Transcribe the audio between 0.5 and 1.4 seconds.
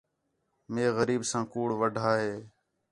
مے غریب